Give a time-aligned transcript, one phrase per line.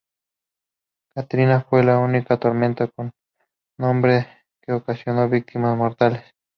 [1.13, 3.11] Katrina fue la única tormenta con
[3.77, 4.25] nombre
[4.59, 6.23] que ocasionó víctimas mortales.